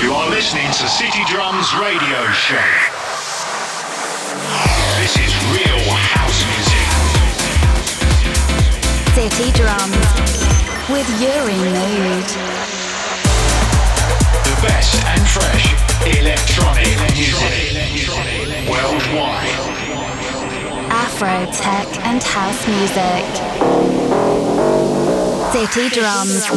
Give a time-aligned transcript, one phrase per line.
[0.00, 2.68] You are listening to City Drums Radio Show.
[5.00, 6.86] This is real house music.
[9.16, 9.96] City Drums
[10.92, 12.28] with Uri Mood.
[14.44, 15.74] The best and fresh
[16.04, 17.72] electronic music
[18.68, 19.48] worldwide.
[20.92, 23.24] Afro, tech, and house music.
[25.52, 26.50] City Drums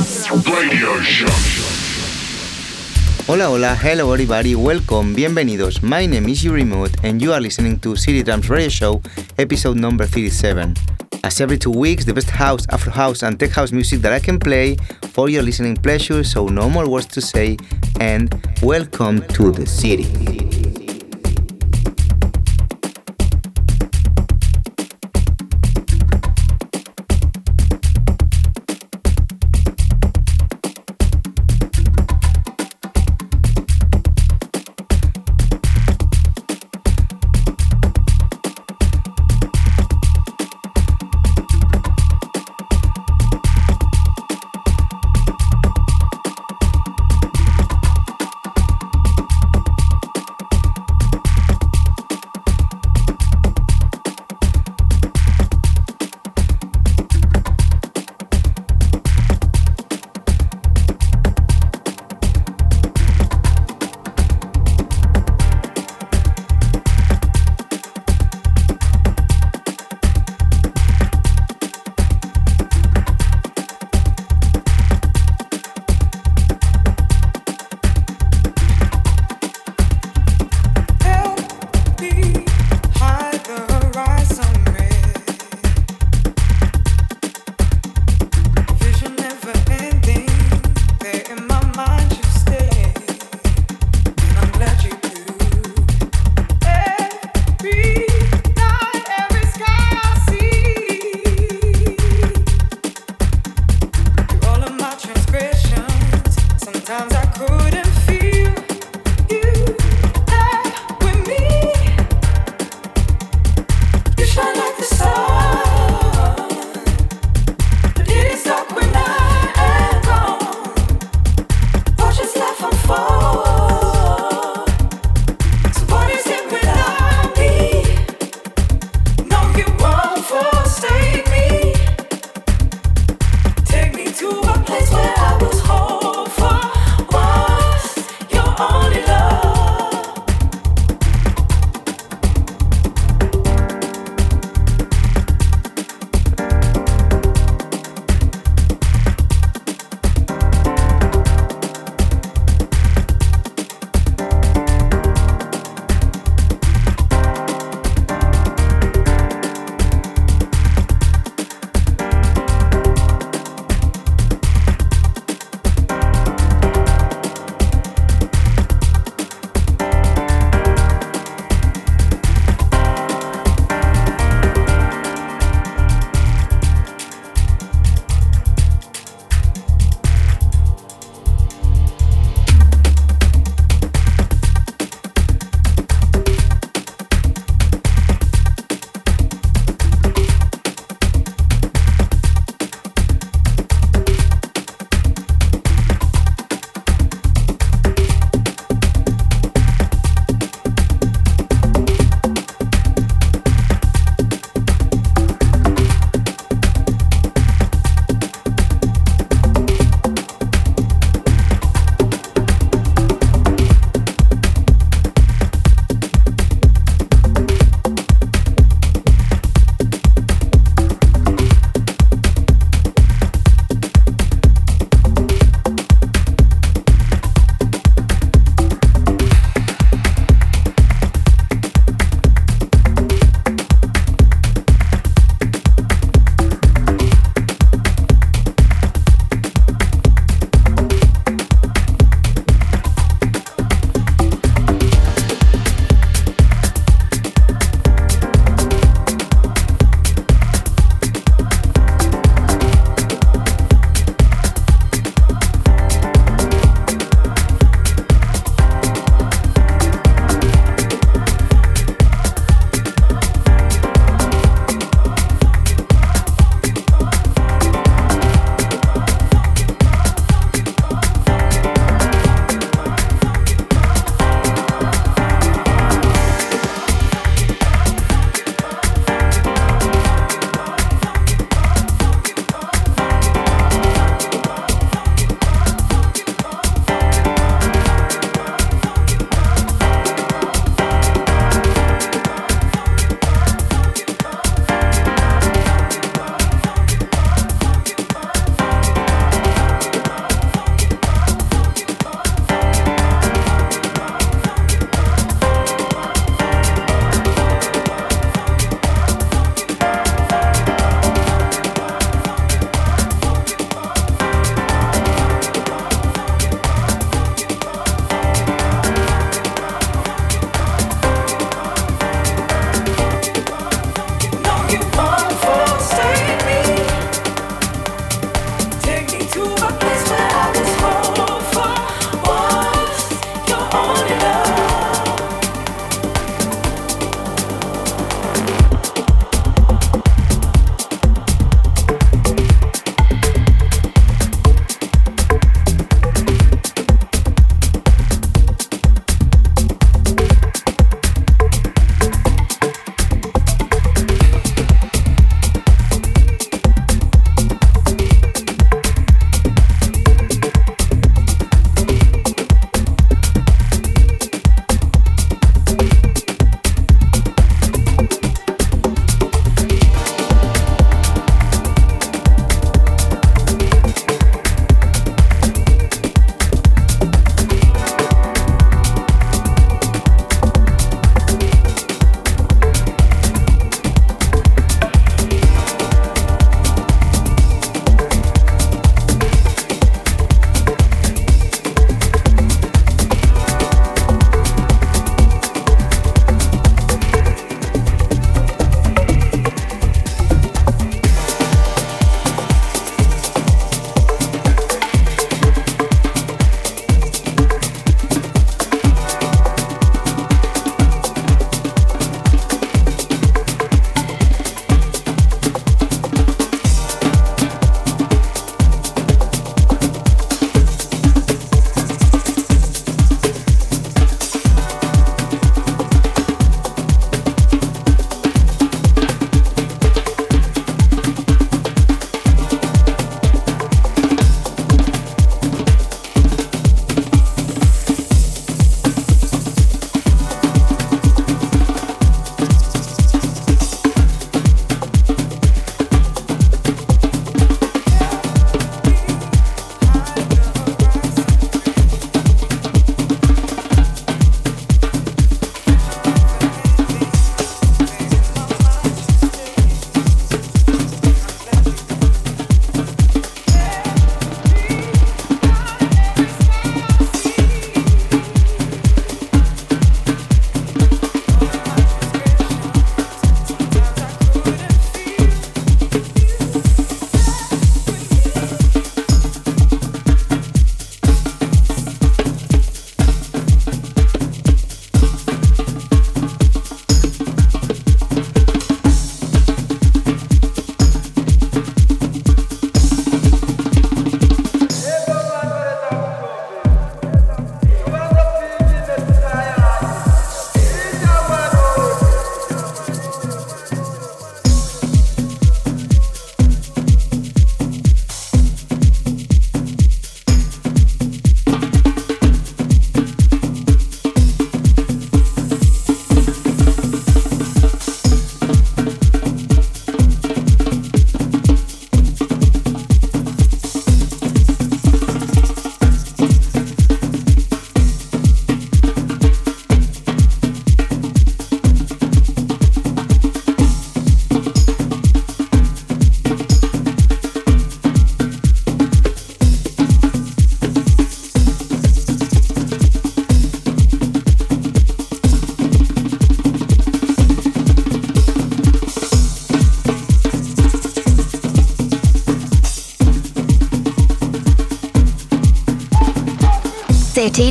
[0.46, 1.59] Radio Show.
[3.30, 5.84] Hola, hola, hello everybody, welcome, bienvenidos.
[5.84, 9.02] My name is Uri Mood and you are listening to City Drums Radio Show,
[9.38, 10.74] episode number 37.
[11.24, 14.20] As every two weeks, the best house, afro house, and tech house music that I
[14.20, 14.78] can play
[15.14, 17.56] for your listening pleasure, so no more words to say,
[18.00, 20.59] and welcome to the city.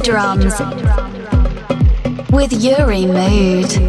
[0.00, 0.60] Drums
[2.30, 3.87] with Uri Mood.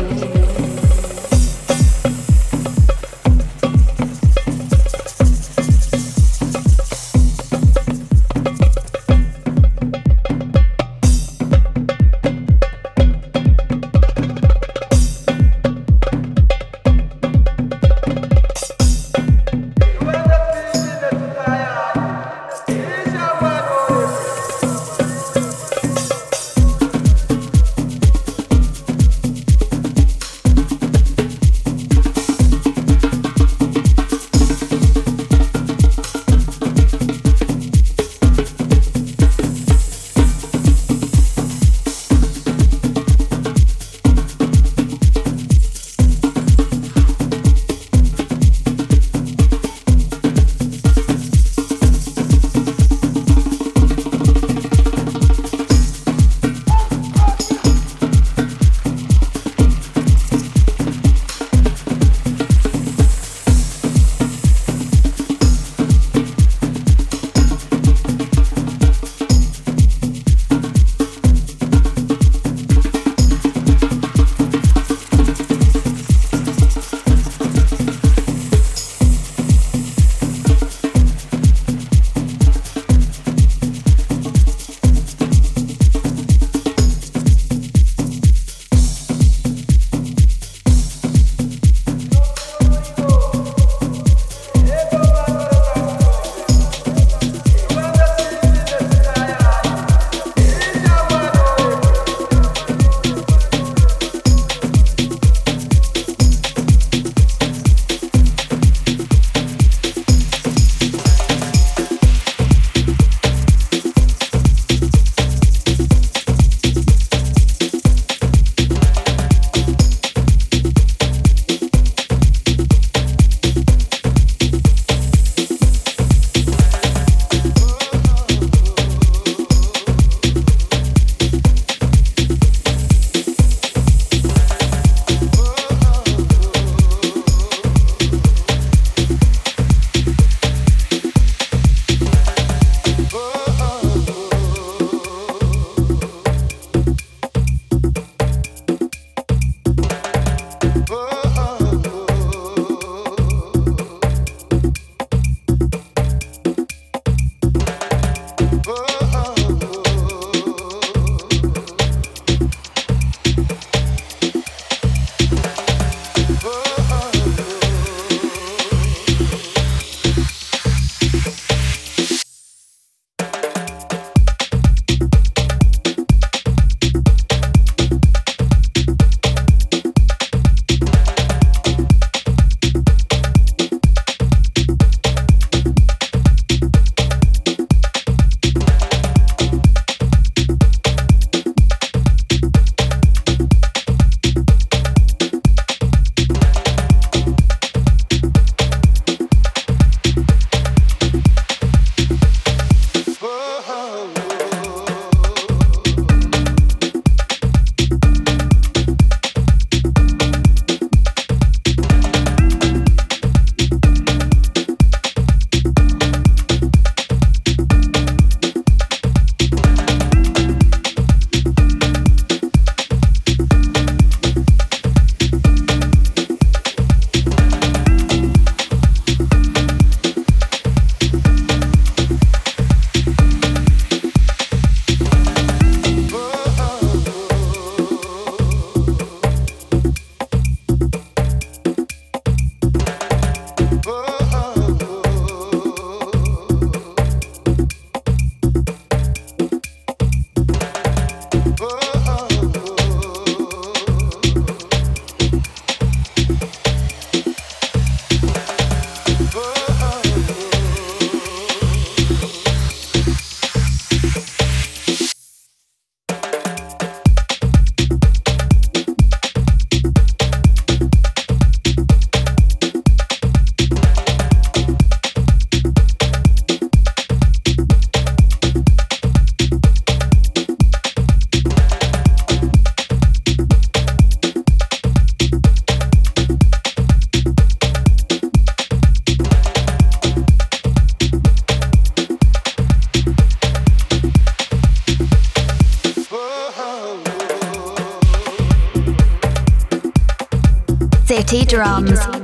[301.22, 302.19] Drums.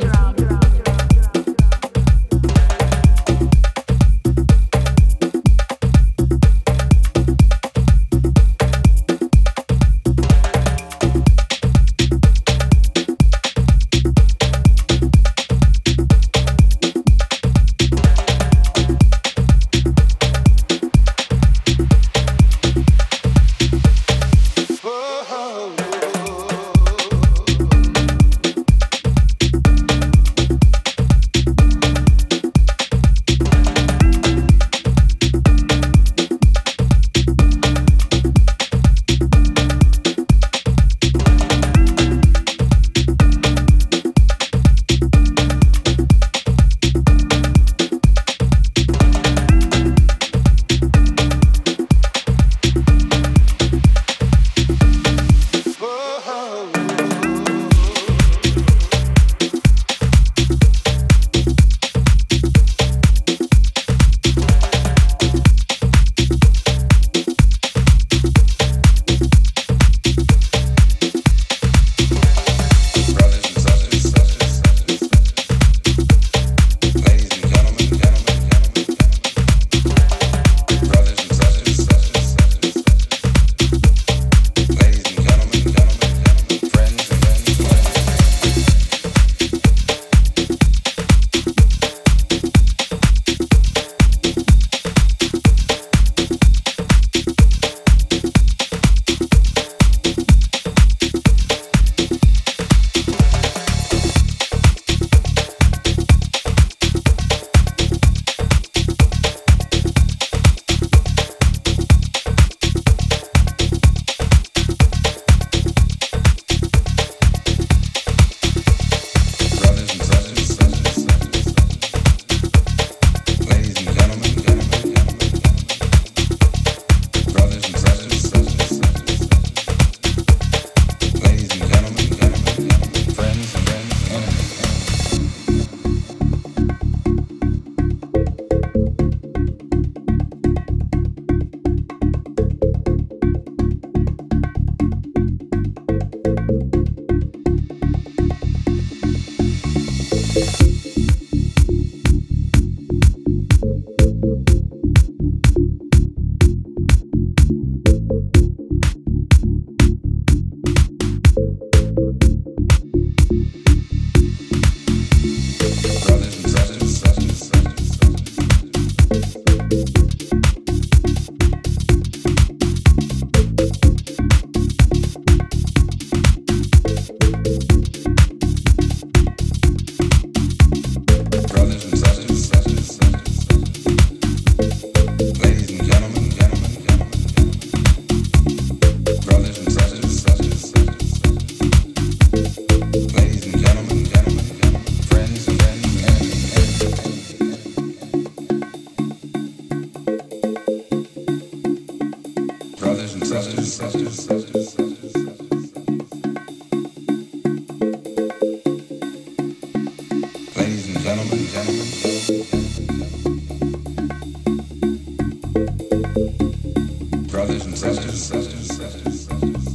[217.75, 219.74] sisters, sisters, sisters, sisters.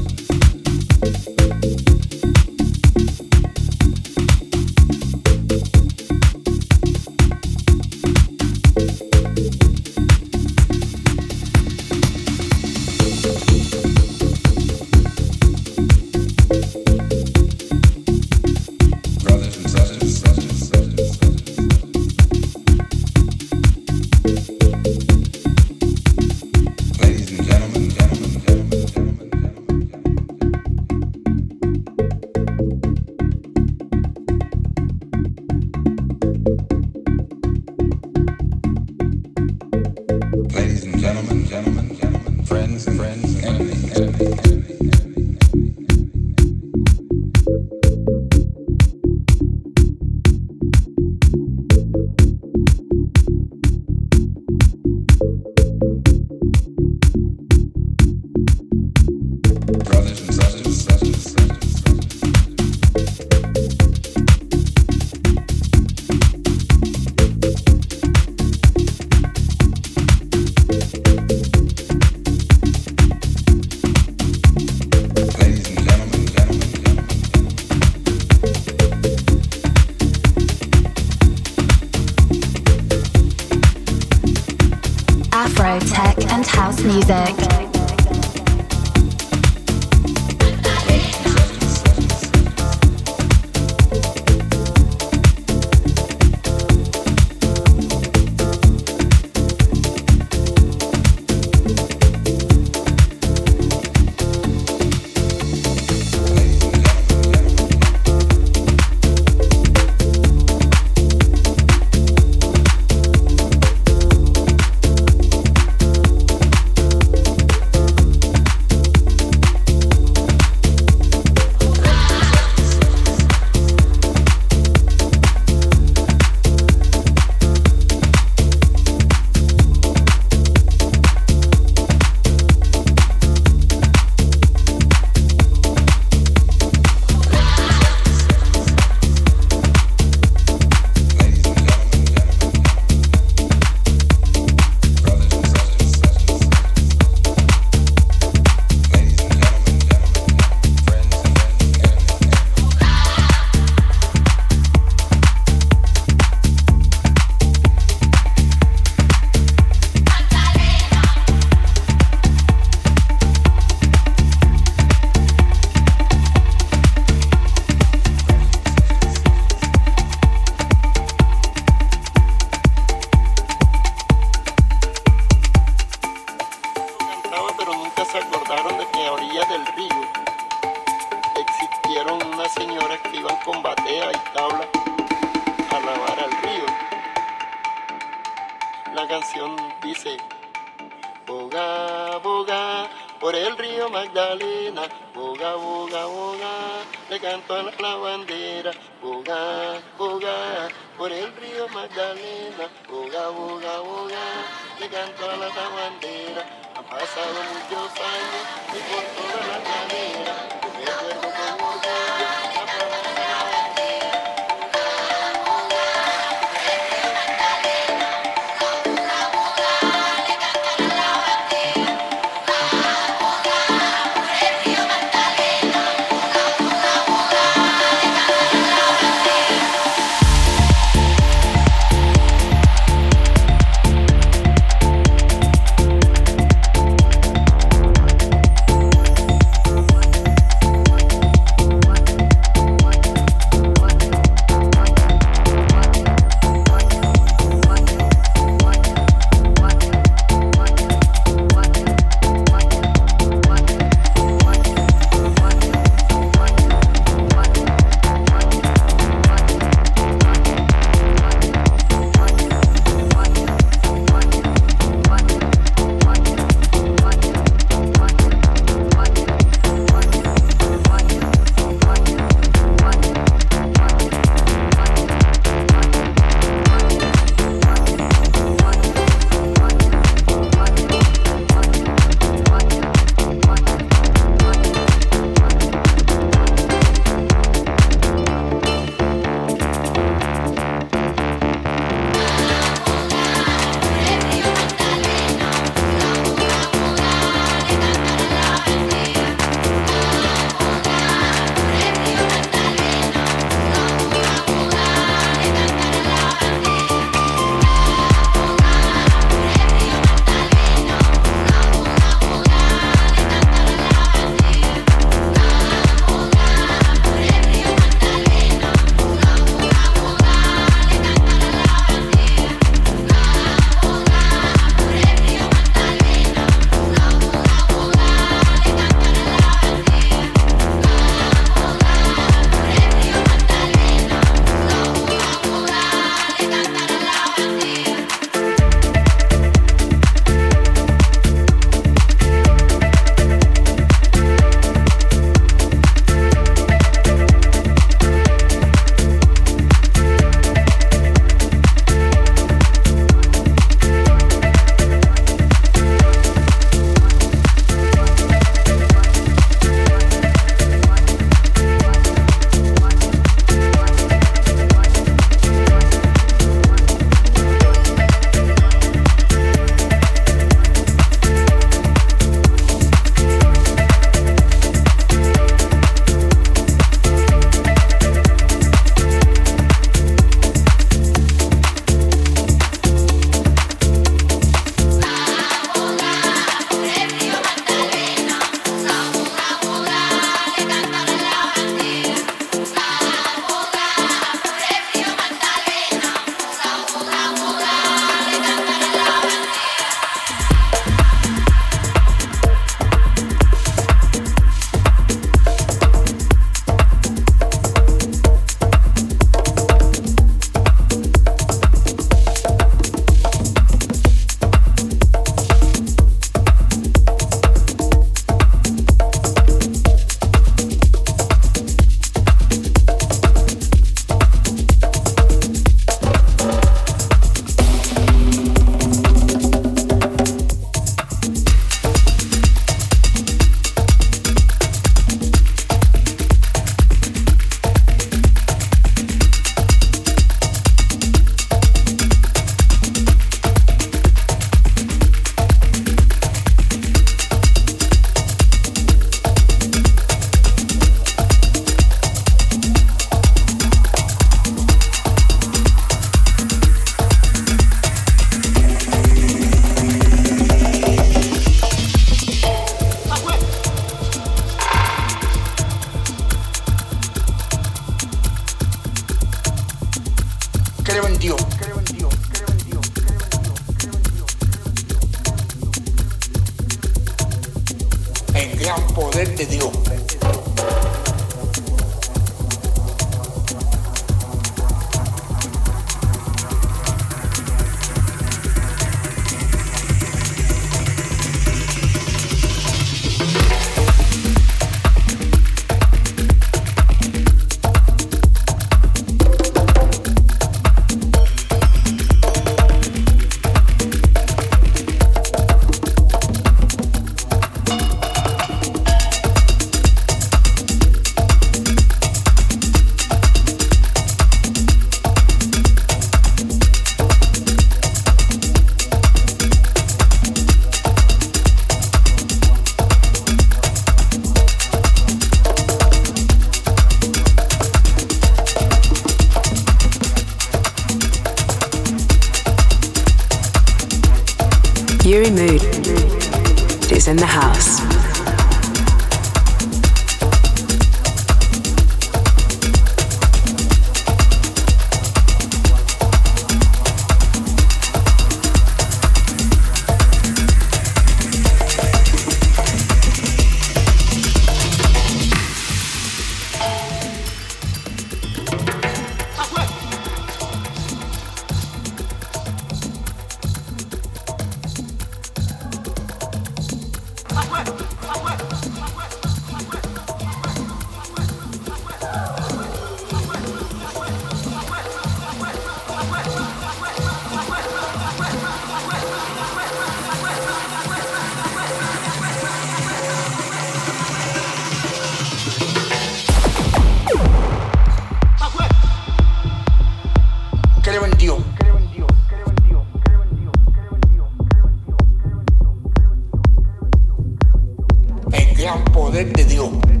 [599.21, 600.00] poder de Dios.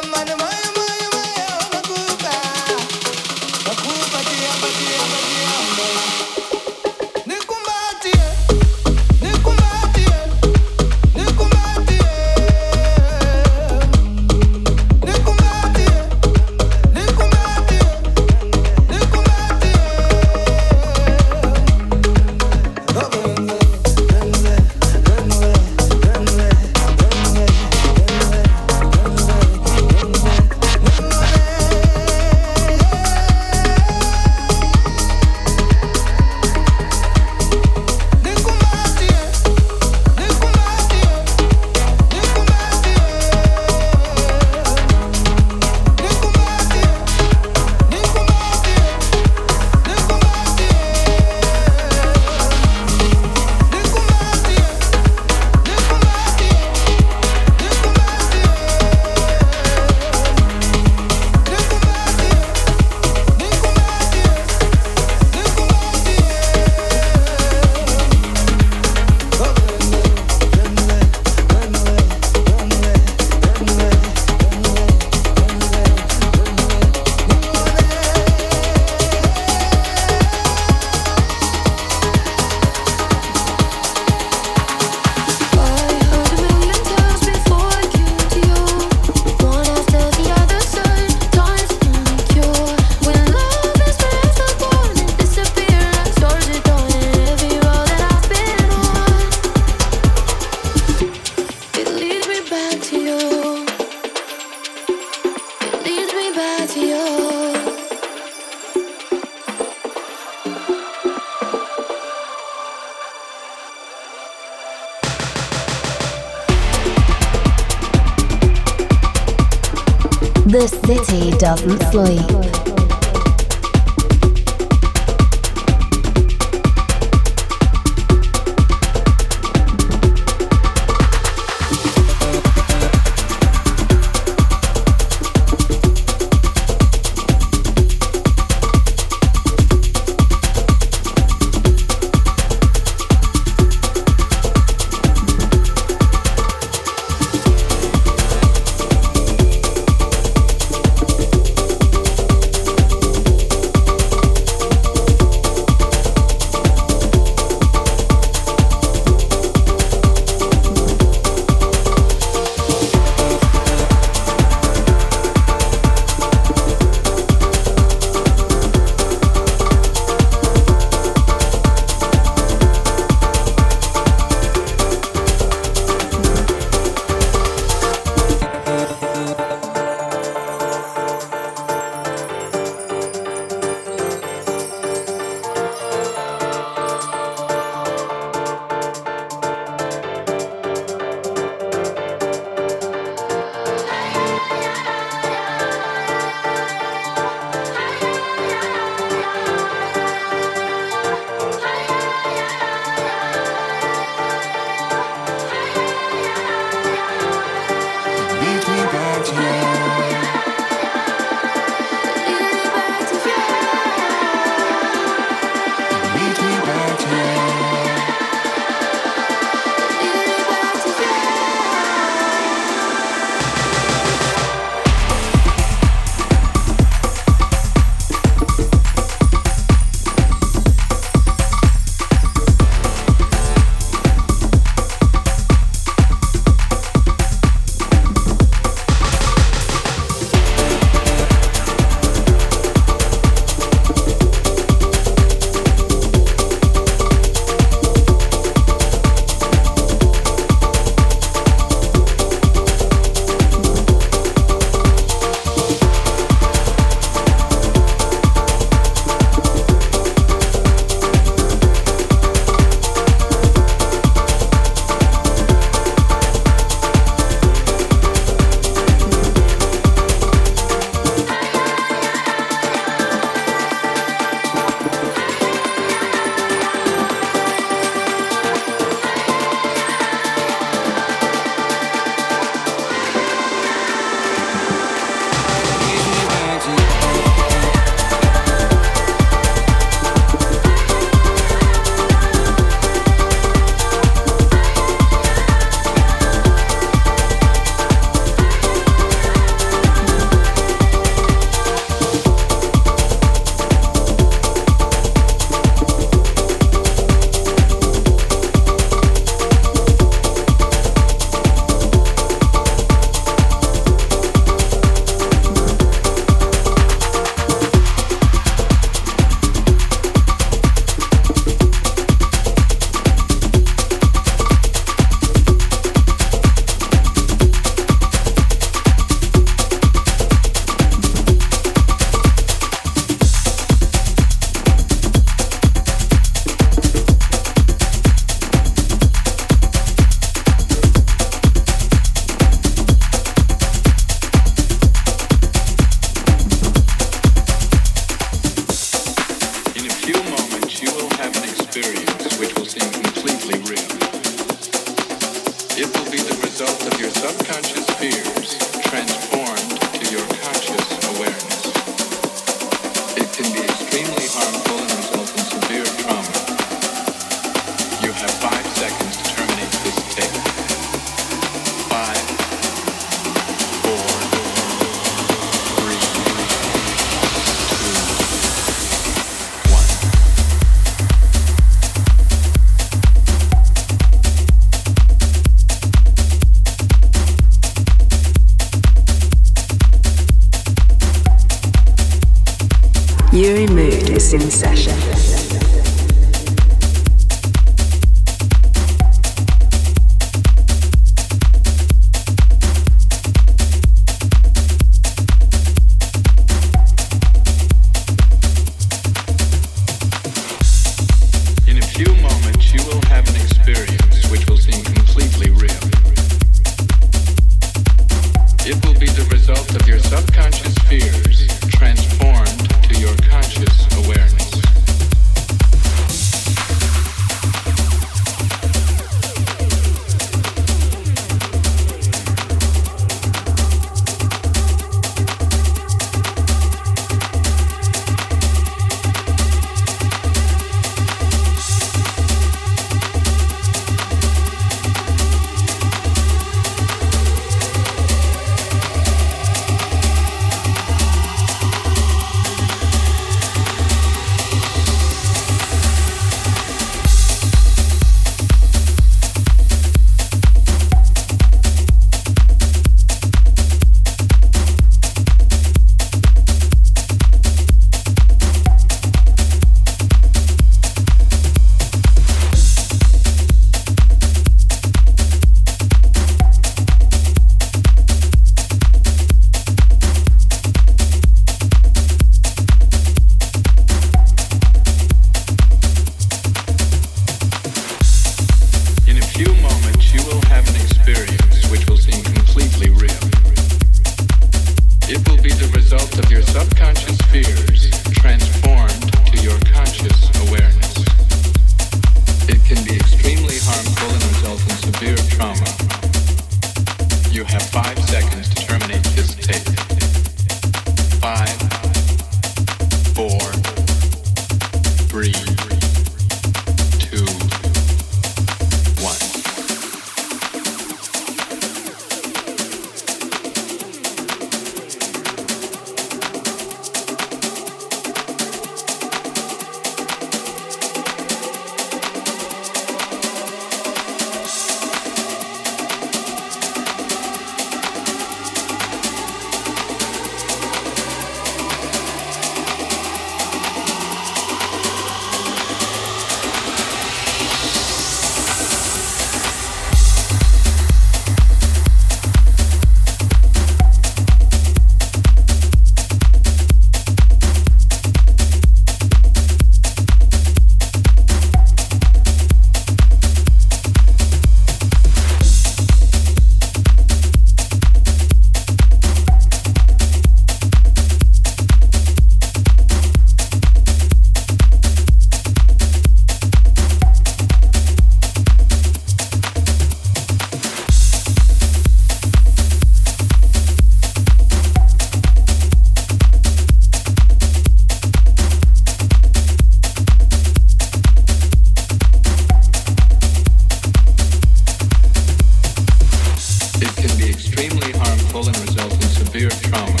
[596.82, 600.00] It can be extremely harmful and result in severe trauma.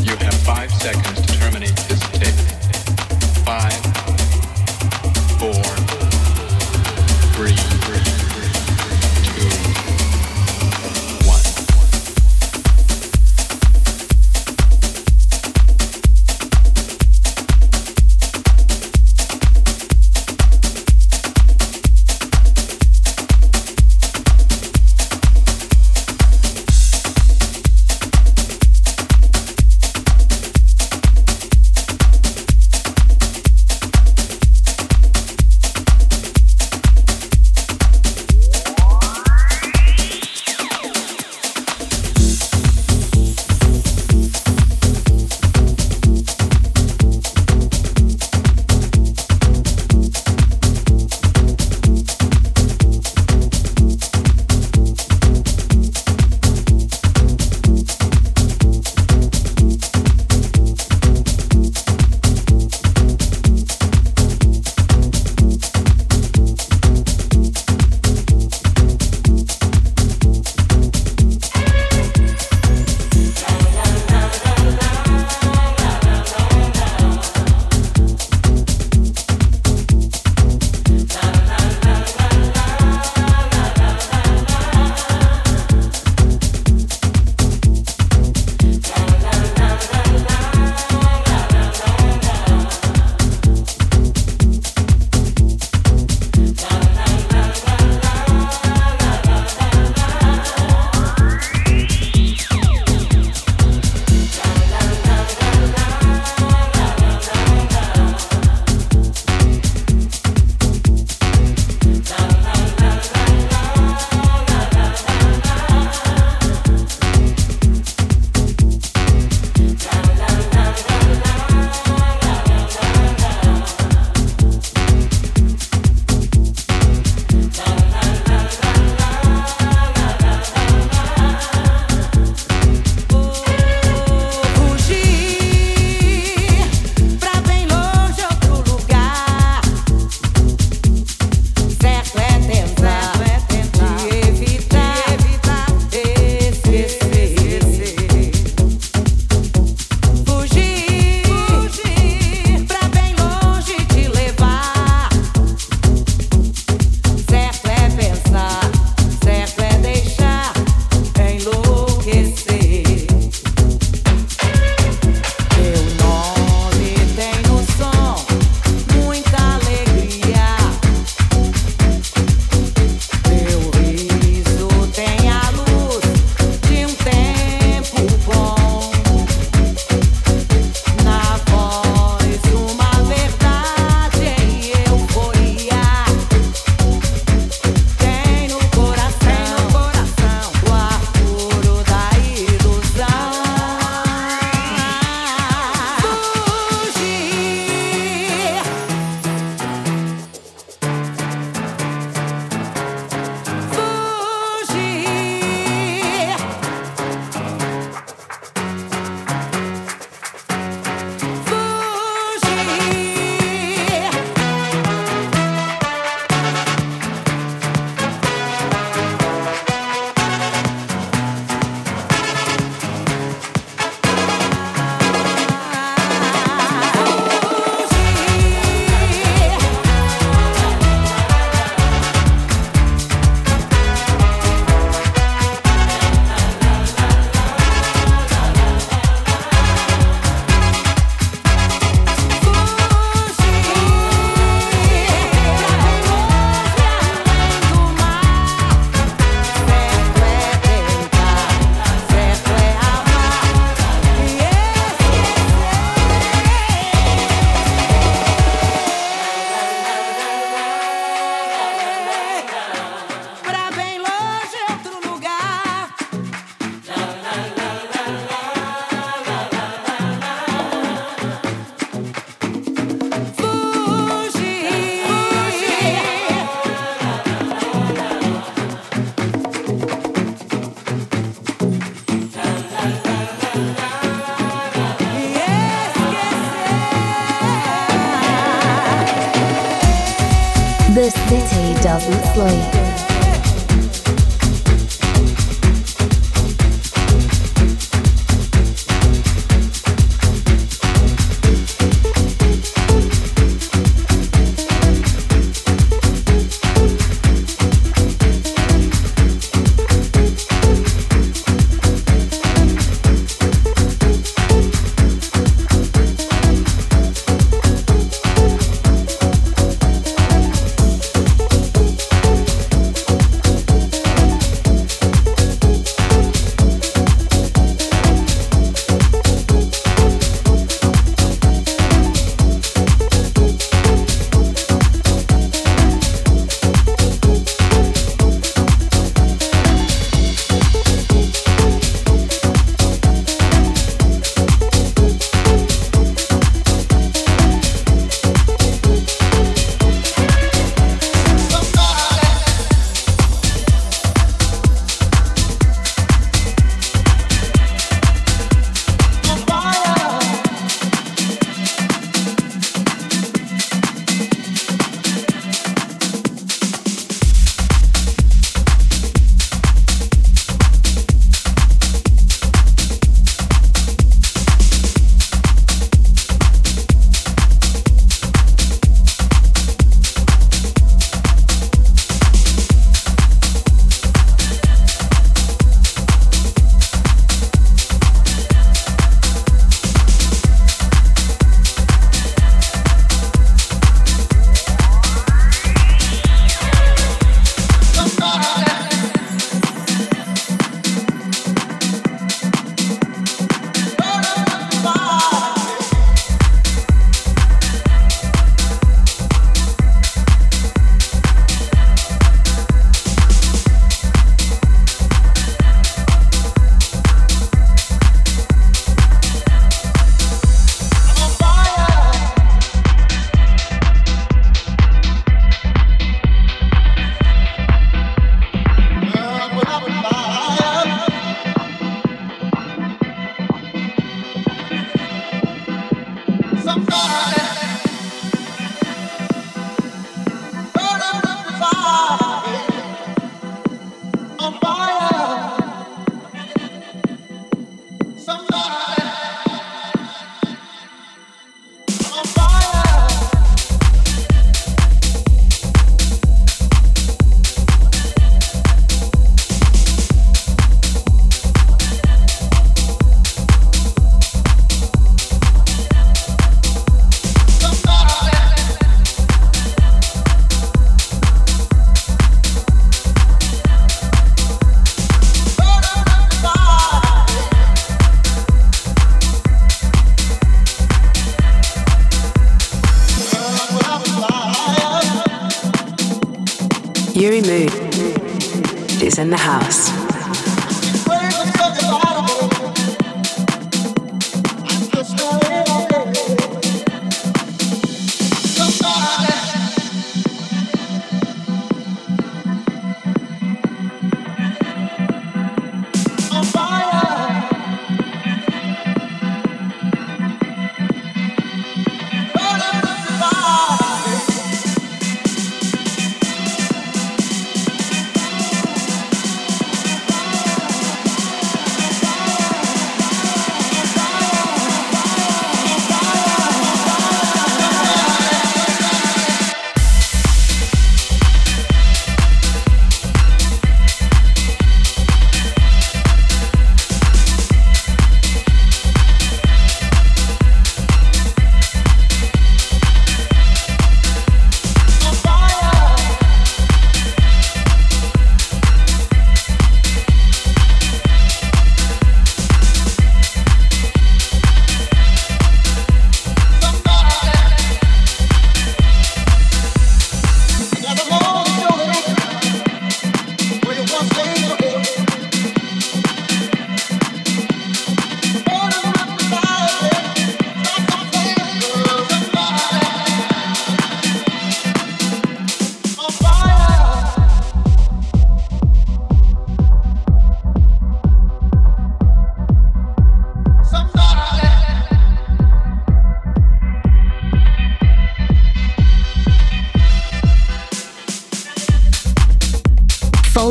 [0.00, 1.76] You have five seconds to terminate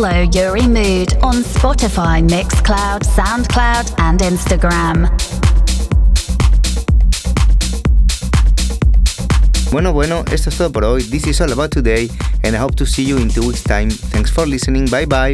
[0.06, 5.10] Follow Uri Mood on Spotify, Mixcloud, Soundcloud, and Instagram.
[9.72, 11.02] Bueno, bueno, esto es todo por hoy.
[11.02, 12.08] This is all about today,
[12.44, 13.90] and I hope to see you in two weeks' time.
[13.90, 14.86] Thanks for listening.
[14.92, 15.34] Bye bye.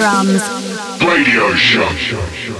[0.00, 0.40] Drums.
[1.02, 1.54] Radio
[1.98, 2.59] Show.